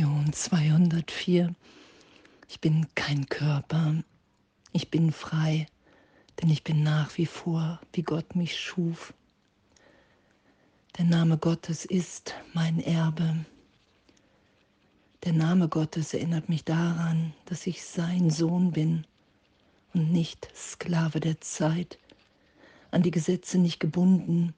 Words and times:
Lektion 0.00 0.32
204. 0.32 1.54
Ich 2.48 2.58
bin 2.58 2.86
kein 2.94 3.28
Körper, 3.28 4.02
ich 4.72 4.90
bin 4.90 5.12
frei, 5.12 5.66
denn 6.40 6.48
ich 6.48 6.64
bin 6.64 6.82
nach 6.82 7.18
wie 7.18 7.26
vor, 7.26 7.78
wie 7.92 8.02
Gott 8.02 8.34
mich 8.34 8.58
schuf. 8.58 9.12
Der 10.96 11.04
Name 11.04 11.36
Gottes 11.36 11.84
ist 11.84 12.34
mein 12.54 12.80
Erbe. 12.80 13.44
Der 15.24 15.34
Name 15.34 15.68
Gottes 15.68 16.14
erinnert 16.14 16.48
mich 16.48 16.64
daran, 16.64 17.34
dass 17.44 17.66
ich 17.66 17.84
sein 17.84 18.30
Sohn 18.30 18.72
bin 18.72 19.06
und 19.92 20.10
nicht 20.10 20.48
Sklave 20.56 21.20
der 21.20 21.42
Zeit, 21.42 21.98
an 22.90 23.02
die 23.02 23.10
Gesetze 23.10 23.58
nicht 23.58 23.80
gebunden, 23.80 24.54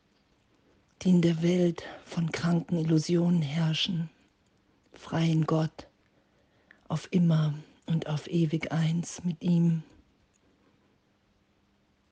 die 1.03 1.11
in 1.11 1.21
der 1.21 1.43
Welt 1.43 1.83
von 2.05 2.31
kranken 2.31 2.79
Illusionen 2.79 3.43
herrschen 3.43 4.09
freien 4.95 5.47
Gott, 5.47 5.87
auf 6.89 7.09
immer 7.11 7.55
und 7.87 8.07
auf 8.07 8.29
ewig 8.29 8.73
eins 8.73 9.25
mit 9.25 9.43
ihm. 9.43 9.83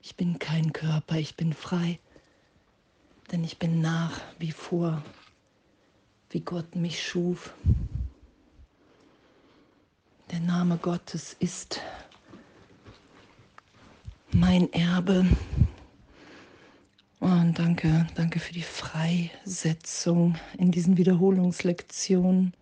Ich 0.02 0.16
bin 0.16 0.38
kein 0.38 0.73
Körper, 0.73 1.16
ich 1.16 1.37
bin 1.37 1.52
frei, 1.52 1.98
denn 3.30 3.45
ich 3.45 3.59
bin 3.59 3.80
nach 3.80 4.21
wie 4.38 4.52
vor, 4.52 5.02
wie 6.30 6.41
Gott 6.41 6.74
mich 6.74 7.02
schuf. 7.07 7.55
Der 10.30 10.41
Name 10.41 10.79
Gottes 10.79 11.37
ist 11.38 11.80
mein 14.33 14.73
Erbe. 14.73 15.27
Und 17.19 17.59
danke, 17.59 18.07
danke 18.15 18.38
für 18.38 18.55
die 18.55 18.62
Freisetzung 18.62 20.37
in 20.57 20.71
diesen 20.71 20.97
Wiederholungslektionen 20.97 22.55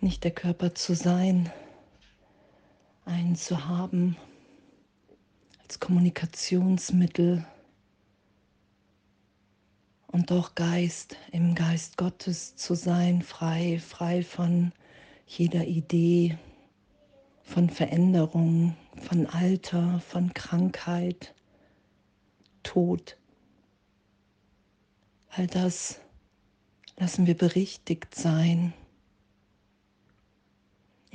nicht 0.00 0.24
der 0.24 0.30
Körper 0.30 0.74
zu 0.74 0.94
sein, 0.94 1.50
einen 3.04 3.36
zu 3.36 3.66
haben 3.66 4.16
als 5.62 5.80
Kommunikationsmittel 5.80 7.44
und 10.08 10.30
doch 10.30 10.54
Geist, 10.54 11.16
im 11.32 11.54
Geist 11.54 11.96
Gottes 11.96 12.56
zu 12.56 12.74
sein, 12.74 13.22
frei, 13.22 13.78
frei 13.78 14.22
von 14.22 14.72
jeder 15.26 15.64
Idee, 15.64 16.38
von 17.42 17.70
Veränderung, 17.70 18.76
von 19.02 19.26
Alter, 19.26 20.00
von 20.00 20.32
Krankheit, 20.34 21.34
Tod. 22.62 23.16
All 25.28 25.46
das 25.46 26.00
lassen 26.98 27.26
wir 27.26 27.36
berichtigt 27.36 28.14
sein 28.14 28.72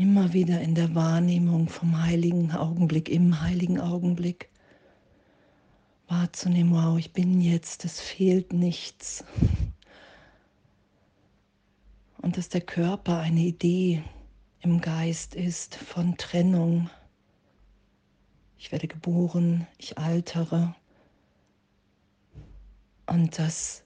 immer 0.02 0.34
wieder 0.34 0.60
in 0.62 0.74
der 0.74 0.96
Wahrnehmung 0.96 1.70
vom 1.70 2.02
heiligen 2.02 2.52
Augenblick, 2.54 3.08
im 3.08 3.40
heiligen 3.40 3.80
Augenblick 3.80 4.50
wahrzunehmen, 6.08 6.74
wow, 6.74 6.98
ich 6.98 7.14
bin 7.14 7.40
jetzt, 7.40 7.86
es 7.86 8.02
fehlt 8.02 8.52
nichts. 8.52 9.24
Und 12.18 12.38
dass 12.38 12.50
der 12.50 12.62
Körper 12.62 13.20
eine 13.20 13.42
Idee 13.42 14.02
im 14.62 14.82
Geist 14.82 15.36
ist 15.36 15.76
von 15.76 16.18
Trennung. 16.18 16.90
Ich 18.58 18.72
werde 18.72 18.88
geboren, 18.88 19.68
ich 19.78 20.00
altere. 20.00 20.76
Und 23.06 23.38
dass, 23.38 23.84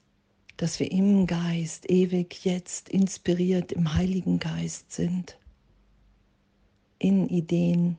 dass 0.56 0.80
wir 0.80 0.90
im 0.90 1.26
Geist 1.26 1.90
ewig 1.90 2.42
jetzt 2.44 2.88
inspiriert 2.88 3.70
im 3.72 3.92
Heiligen 3.92 4.38
Geist 4.38 4.92
sind 4.92 5.38
in 6.98 7.28
Ideen, 7.28 7.96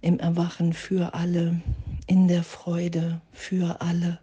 im 0.00 0.18
Erwachen 0.18 0.72
für 0.72 1.14
alle, 1.14 1.60
in 2.06 2.28
der 2.28 2.42
Freude 2.42 3.20
für 3.32 3.80
alle, 3.80 4.18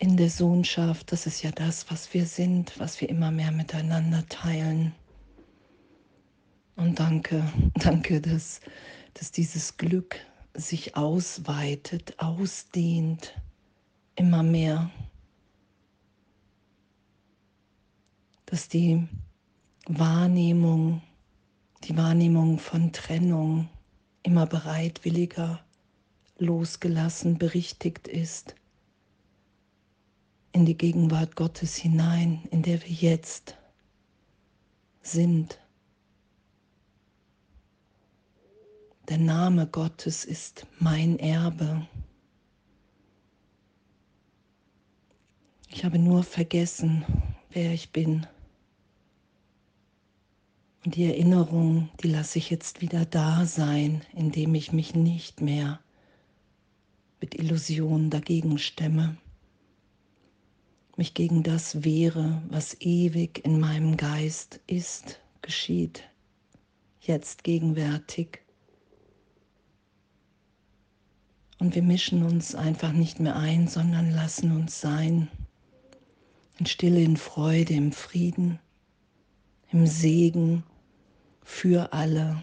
in 0.00 0.16
der 0.16 0.30
Sohnschaft, 0.30 1.12
das 1.12 1.26
ist 1.26 1.42
ja 1.42 1.50
das, 1.50 1.90
was 1.90 2.12
wir 2.14 2.24
sind, 2.24 2.78
was 2.78 3.00
wir 3.00 3.08
immer 3.08 3.30
mehr 3.30 3.52
miteinander 3.52 4.26
teilen. 4.28 4.94
Und 6.74 6.98
danke, 6.98 7.44
danke, 7.74 8.20
dass, 8.20 8.60
dass 9.14 9.30
dieses 9.30 9.76
Glück 9.76 10.16
sich 10.54 10.96
ausweitet, 10.96 12.14
ausdehnt, 12.18 13.34
immer 14.16 14.42
mehr. 14.42 14.90
Dass 18.46 18.68
die 18.68 19.06
Wahrnehmung, 19.98 21.02
die 21.84 21.96
Wahrnehmung 21.96 22.58
von 22.58 22.92
Trennung 22.92 23.68
immer 24.22 24.46
bereitwilliger, 24.46 25.60
losgelassen, 26.38 27.38
berichtigt 27.38 28.06
ist 28.06 28.54
in 30.52 30.64
die 30.66 30.76
Gegenwart 30.76 31.36
Gottes 31.36 31.76
hinein, 31.76 32.42
in 32.50 32.62
der 32.62 32.82
wir 32.82 32.90
jetzt 32.90 33.56
sind. 35.02 35.58
Der 39.08 39.18
Name 39.18 39.66
Gottes 39.66 40.24
ist 40.24 40.66
mein 40.78 41.18
Erbe. 41.18 41.86
Ich 45.68 45.84
habe 45.84 45.98
nur 45.98 46.22
vergessen, 46.24 47.04
wer 47.50 47.72
ich 47.72 47.90
bin. 47.90 48.26
Und 50.84 50.96
die 50.96 51.04
Erinnerung, 51.04 51.90
die 52.02 52.08
lasse 52.08 52.38
ich 52.38 52.48
jetzt 52.48 52.80
wieder 52.80 53.04
da 53.04 53.44
sein, 53.44 54.00
indem 54.14 54.54
ich 54.54 54.72
mich 54.72 54.94
nicht 54.94 55.42
mehr 55.42 55.78
mit 57.20 57.34
Illusionen 57.34 58.08
dagegen 58.08 58.56
stemme, 58.56 59.18
mich 60.96 61.12
gegen 61.12 61.42
das 61.42 61.84
wehre, 61.84 62.42
was 62.48 62.80
ewig 62.80 63.44
in 63.44 63.60
meinem 63.60 63.98
Geist 63.98 64.60
ist, 64.66 65.20
geschieht, 65.42 66.04
jetzt 67.00 67.44
gegenwärtig. 67.44 68.40
Und 71.58 71.74
wir 71.74 71.82
mischen 71.82 72.22
uns 72.22 72.54
einfach 72.54 72.92
nicht 72.92 73.20
mehr 73.20 73.36
ein, 73.36 73.68
sondern 73.68 74.10
lassen 74.10 74.52
uns 74.52 74.80
sein, 74.80 75.28
in 76.58 76.64
Stille, 76.64 77.02
in 77.02 77.18
Freude, 77.18 77.74
im 77.74 77.92
Frieden, 77.92 78.58
im 79.72 79.86
Segen 79.86 80.64
für 81.50 81.92
alle, 81.92 82.42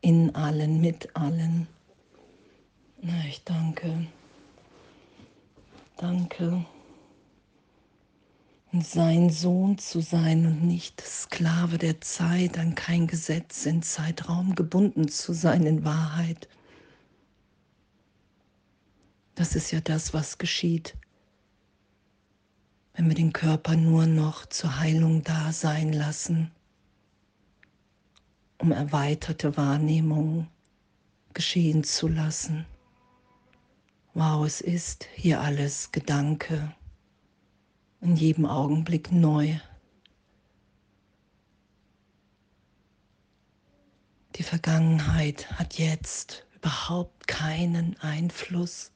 in 0.00 0.34
allen, 0.34 0.80
mit 0.80 1.14
allen. 1.14 1.68
Na, 3.02 3.24
ich 3.28 3.44
danke. 3.44 4.08
Danke. 5.96 6.64
Und 8.72 8.84
sein 8.84 9.30
Sohn 9.30 9.78
zu 9.78 10.00
sein 10.00 10.44
und 10.46 10.64
nicht 10.64 11.00
Sklave 11.02 11.78
der 11.78 12.00
Zeit, 12.00 12.58
an 12.58 12.74
kein 12.74 13.06
Gesetz 13.06 13.64
in 13.66 13.82
Zeitraum 13.82 14.56
gebunden 14.56 15.08
zu 15.08 15.32
sein 15.32 15.66
in 15.66 15.84
Wahrheit. 15.84 16.48
Das 19.36 19.54
ist 19.54 19.70
ja 19.70 19.80
das, 19.80 20.14
was 20.14 20.38
geschieht, 20.38 20.96
wenn 22.94 23.08
wir 23.08 23.14
den 23.14 23.32
Körper 23.32 23.76
nur 23.76 24.06
noch 24.06 24.46
zur 24.46 24.80
Heilung 24.80 25.22
da 25.22 25.52
sein 25.52 25.92
lassen 25.92 26.50
um 28.60 28.72
erweiterte 28.72 29.56
Wahrnehmung 29.56 30.46
geschehen 31.32 31.82
zu 31.82 32.08
lassen. 32.08 32.66
Wow, 34.12 34.44
es 34.44 34.60
ist 34.60 35.08
hier 35.14 35.40
alles 35.40 35.92
Gedanke, 35.92 36.74
in 38.00 38.16
jedem 38.16 38.44
Augenblick 38.44 39.12
neu. 39.12 39.58
Die 44.36 44.42
Vergangenheit 44.42 45.50
hat 45.52 45.78
jetzt 45.78 46.46
überhaupt 46.54 47.28
keinen 47.28 47.98
Einfluss, 48.00 48.90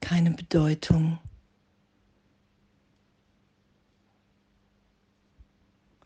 keine 0.00 0.30
Bedeutung. 0.30 1.18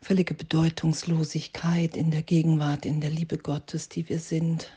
Völlige 0.07 0.35
Bedeutungslosigkeit 0.35 1.97
in 1.97 2.11
der 2.11 2.21
Gegenwart, 2.21 2.85
in 2.85 3.01
der 3.01 3.09
Liebe 3.09 3.37
Gottes, 3.37 3.89
die 3.89 4.07
wir 4.07 4.21
sind. 4.21 4.71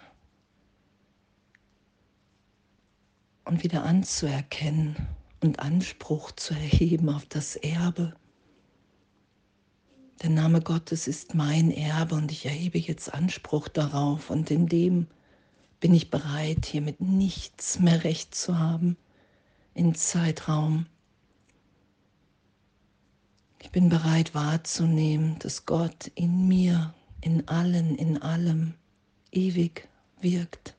Und 3.44 3.62
wieder 3.62 3.84
anzuerkennen 3.84 4.96
und 5.40 5.60
Anspruch 5.60 6.32
zu 6.32 6.52
erheben 6.52 7.08
auf 7.08 7.26
das 7.26 7.54
Erbe. 7.54 8.12
Der 10.20 10.30
Name 10.30 10.62
Gottes 10.62 11.06
ist 11.06 11.36
mein 11.36 11.70
Erbe 11.70 12.16
und 12.16 12.32
ich 12.32 12.46
erhebe 12.46 12.78
jetzt 12.78 13.14
Anspruch 13.14 13.68
darauf 13.68 14.30
und 14.30 14.50
in 14.50 14.66
dem 14.66 15.06
bin 15.78 15.94
ich 15.94 16.10
bereit, 16.10 16.66
hier 16.66 16.80
mit 16.80 17.00
nichts 17.00 17.78
mehr 17.78 18.02
recht 18.02 18.34
zu 18.34 18.58
haben, 18.58 18.96
in 19.74 19.94
Zeitraum. 19.94 20.86
Ich 23.70 23.72
bin 23.72 23.88
bereit 23.88 24.34
wahrzunehmen, 24.34 25.38
dass 25.38 25.64
Gott 25.64 26.10
in 26.16 26.48
mir, 26.48 26.92
in 27.20 27.46
allen, 27.46 27.94
in 27.94 28.20
allem 28.20 28.74
ewig 29.30 29.88
wirkt. 30.20 30.74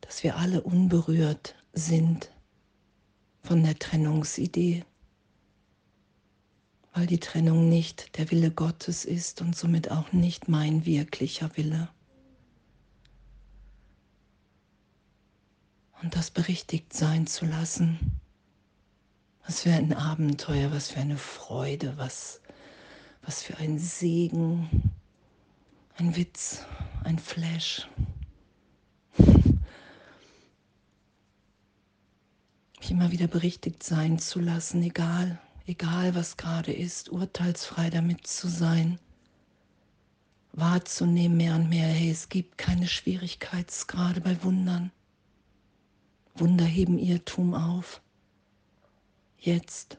Dass 0.00 0.24
wir 0.24 0.38
alle 0.38 0.60
unberührt 0.60 1.54
sind 1.72 2.32
von 3.44 3.62
der 3.62 3.78
Trennungsidee, 3.78 4.84
weil 6.92 7.06
die 7.06 7.20
Trennung 7.20 7.68
nicht 7.68 8.18
der 8.18 8.28
Wille 8.32 8.50
Gottes 8.50 9.04
ist 9.04 9.40
und 9.40 9.54
somit 9.54 9.92
auch 9.92 10.10
nicht 10.10 10.48
mein 10.48 10.84
wirklicher 10.84 11.56
Wille. 11.56 11.88
Und 16.02 16.16
das 16.16 16.30
berichtigt 16.30 16.92
sein 16.92 17.26
zu 17.26 17.44
lassen. 17.44 18.20
Was 19.46 19.62
für 19.62 19.72
ein 19.72 19.92
Abenteuer, 19.92 20.70
was 20.72 20.90
für 20.90 21.00
eine 21.00 21.16
Freude, 21.16 21.96
was, 21.96 22.40
was 23.22 23.42
für 23.42 23.56
ein 23.58 23.78
Segen, 23.78 24.92
ein 25.96 26.16
Witz, 26.16 26.64
ein 27.04 27.18
Flash. 27.18 27.86
Mich 32.78 32.90
immer 32.90 33.10
wieder 33.10 33.26
berichtigt 33.26 33.82
sein 33.82 34.18
zu 34.18 34.40
lassen, 34.40 34.82
egal, 34.82 35.38
egal 35.66 36.14
was 36.14 36.38
gerade 36.38 36.72
ist, 36.72 37.10
urteilsfrei 37.10 37.90
damit 37.90 38.26
zu 38.26 38.48
sein, 38.48 38.98
wahrzunehmen 40.52 41.36
mehr 41.36 41.56
und 41.56 41.68
mehr, 41.68 41.88
hey, 41.88 42.10
es 42.10 42.30
gibt 42.30 42.56
keine 42.56 42.88
Schwierigkeitsgrade 42.88 44.22
bei 44.22 44.42
Wundern. 44.42 44.90
Wunder 46.34 46.64
heben 46.64 46.98
Irrtum 46.98 47.54
auf. 47.54 48.00
Jetzt. 49.38 49.98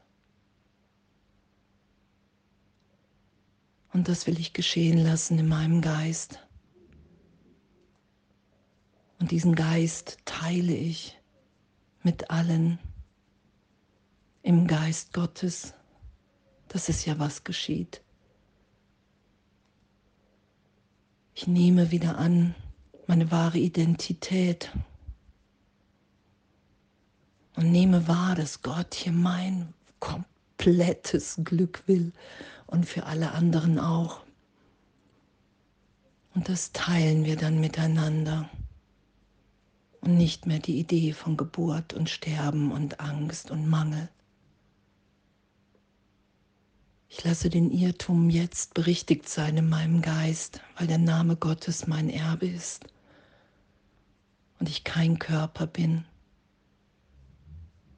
Und 3.93 4.07
das 4.07 4.27
will 4.27 4.39
ich 4.39 4.53
geschehen 4.53 4.97
lassen 4.97 5.37
in 5.37 5.47
meinem 5.47 5.81
Geist. 5.81 6.39
Und 9.19 9.31
diesen 9.31 9.53
Geist 9.53 10.17
teile 10.25 10.73
ich 10.73 11.19
mit 12.03 12.31
allen 12.31 12.79
im 14.41 14.65
Geist 14.65 15.13
Gottes. 15.13 15.73
Das 16.67 16.89
ist 16.89 17.05
ja 17.05 17.19
was 17.19 17.43
geschieht. 17.43 18.01
Ich 21.35 21.47
nehme 21.47 21.91
wieder 21.91 22.17
an 22.17 22.55
meine 23.07 23.29
wahre 23.31 23.57
Identität 23.57 24.71
und 27.55 27.71
nehme 27.71 28.07
wahr, 28.07 28.35
dass 28.35 28.61
Gott 28.61 28.93
hier 28.93 29.11
mein 29.11 29.73
komplettes 29.99 31.39
Glück 31.43 31.83
will 31.87 32.11
und 32.67 32.85
für 32.85 33.05
alle 33.05 33.31
anderen 33.31 33.79
auch. 33.79 34.21
Und 36.33 36.47
das 36.47 36.71
teilen 36.71 37.25
wir 37.25 37.35
dann 37.35 37.59
miteinander 37.59 38.49
und 40.01 40.15
nicht 40.15 40.47
mehr 40.47 40.59
die 40.59 40.79
Idee 40.79 41.13
von 41.13 41.37
Geburt 41.37 41.93
und 41.93 42.09
Sterben 42.09 42.71
und 42.71 42.99
Angst 42.99 43.51
und 43.51 43.67
Mangel. 43.67 44.09
Ich 47.09 47.23
lasse 47.25 47.49
den 47.49 47.71
Irrtum 47.71 48.29
jetzt 48.29 48.73
berichtigt 48.73 49.27
sein 49.27 49.57
in 49.57 49.67
meinem 49.67 50.01
Geist, 50.01 50.61
weil 50.77 50.87
der 50.87 50.97
Name 50.97 51.35
Gottes 51.35 51.85
mein 51.85 52.09
Erbe 52.09 52.47
ist 52.47 52.85
und 54.59 54.69
ich 54.69 54.85
kein 54.85 55.19
Körper 55.19 55.67
bin. 55.67 56.05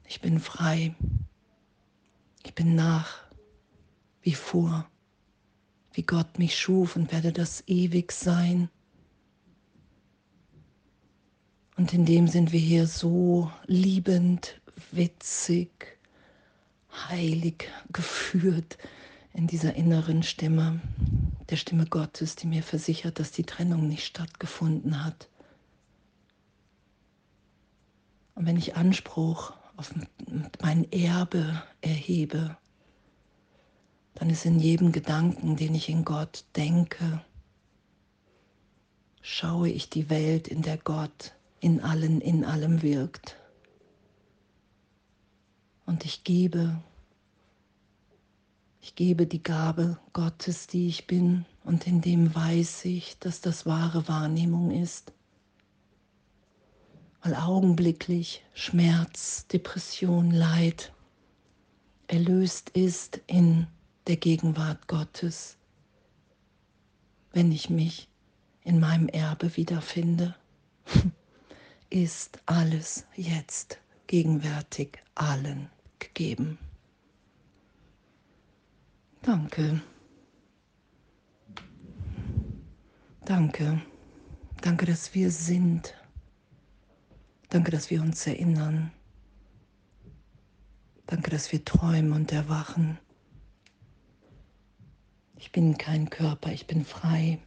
Ich 0.06 0.20
bin 0.20 0.38
frei. 0.38 0.94
Ich 2.44 2.54
bin 2.54 2.74
nach 2.74 3.24
wie 4.22 4.34
vor, 4.34 4.88
wie 5.92 6.02
Gott 6.02 6.38
mich 6.38 6.58
schuf 6.58 6.96
und 6.96 7.12
werde 7.12 7.32
das 7.32 7.64
ewig 7.66 8.12
sein. 8.12 8.68
Und 11.76 11.92
in 11.92 12.04
dem 12.04 12.28
sind 12.28 12.52
wir 12.52 12.60
hier 12.60 12.86
so 12.86 13.50
liebend, 13.66 14.60
witzig, 14.92 15.98
heilig 17.08 17.68
geführt 17.92 18.78
in 19.32 19.46
dieser 19.48 19.74
inneren 19.74 20.22
Stimme, 20.22 20.80
der 21.50 21.56
Stimme 21.56 21.86
Gottes, 21.86 22.36
die 22.36 22.46
mir 22.46 22.62
versichert, 22.62 23.18
dass 23.18 23.32
die 23.32 23.42
Trennung 23.42 23.88
nicht 23.88 24.04
stattgefunden 24.04 25.04
hat. 25.04 25.28
Und 28.36 28.46
wenn 28.46 28.56
ich 28.56 28.76
Anspruch 28.76 29.52
auf 29.76 29.92
mein 30.62 30.90
Erbe 30.92 31.62
erhebe, 31.80 32.56
dann 34.14 34.30
ist 34.30 34.44
in 34.44 34.60
jedem 34.60 34.92
Gedanken, 34.92 35.56
den 35.56 35.74
ich 35.74 35.88
in 35.88 36.04
Gott 36.04 36.44
denke, 36.56 37.24
schaue 39.20 39.68
ich 39.68 39.90
die 39.90 40.10
Welt, 40.10 40.48
in 40.48 40.62
der 40.62 40.78
Gott 40.78 41.34
in 41.60 41.80
allen, 41.80 42.20
in 42.20 42.44
allem 42.44 42.82
wirkt. 42.82 43.36
Und 45.86 46.04
ich 46.04 46.24
gebe, 46.24 46.80
ich 48.80 48.94
gebe 48.94 49.26
die 49.26 49.42
Gabe 49.42 49.98
Gottes, 50.12 50.66
die 50.66 50.88
ich 50.88 51.06
bin, 51.06 51.46
und 51.64 51.86
in 51.86 52.02
dem 52.02 52.34
weiß 52.34 52.84
ich, 52.84 53.18
dass 53.18 53.40
das 53.40 53.64
wahre 53.64 54.06
Wahrnehmung 54.06 54.70
ist 54.70 55.12
weil 57.24 57.34
augenblicklich 57.34 58.44
Schmerz, 58.52 59.46
Depression, 59.46 60.30
Leid 60.30 60.92
erlöst 62.06 62.68
ist 62.70 63.22
in 63.26 63.66
der 64.06 64.18
Gegenwart 64.18 64.86
Gottes, 64.88 65.56
wenn 67.32 67.50
ich 67.50 67.70
mich 67.70 68.08
in 68.62 68.78
meinem 68.78 69.08
Erbe 69.08 69.56
wiederfinde, 69.56 70.34
ist 71.90 72.40
alles 72.44 73.06
jetzt 73.16 73.78
gegenwärtig 74.06 74.98
allen 75.14 75.70
gegeben. 75.98 76.58
Danke. 79.22 79.80
Danke. 83.24 83.80
Danke, 84.60 84.84
dass 84.84 85.14
wir 85.14 85.30
sind. 85.30 85.94
Danke, 87.54 87.70
dass 87.70 87.88
wir 87.88 88.02
uns 88.02 88.26
erinnern. 88.26 88.90
Danke, 91.06 91.30
dass 91.30 91.52
wir 91.52 91.64
träumen 91.64 92.10
und 92.10 92.32
erwachen. 92.32 92.98
Ich 95.36 95.52
bin 95.52 95.78
kein 95.78 96.10
Körper, 96.10 96.50
ich 96.50 96.66
bin 96.66 96.84
frei, 96.84 97.38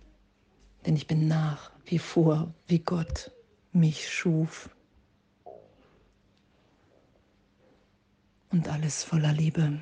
denn 0.85 0.95
ich 0.95 1.07
bin 1.07 1.27
nach 1.27 1.73
wie 1.83 1.99
vor, 1.99 2.53
wie 2.67 2.79
Gott 2.79 3.33
mich 3.73 4.09
schuf. 4.09 4.69
Und 8.49 8.69
alles 8.69 9.03
voller 9.03 9.33
Liebe. 9.33 9.81